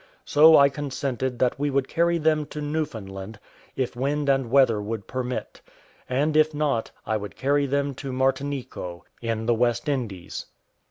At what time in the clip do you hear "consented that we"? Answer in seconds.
0.67-1.69